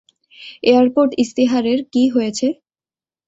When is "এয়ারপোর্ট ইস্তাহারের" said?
0.63-1.79